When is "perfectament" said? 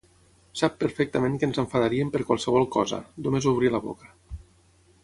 0.83-1.35